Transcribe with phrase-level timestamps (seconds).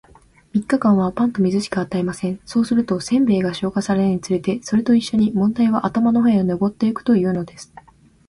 [0.53, 2.39] 三日間は、パンと水しか与えません。
[2.43, 7.71] そうすると、煎餅が消化されるにつれて、それと一しょに問題は頭の方へ上ってゆくというのです。